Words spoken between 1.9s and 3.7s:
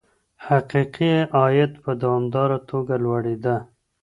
دوامداره توګه لوړېده.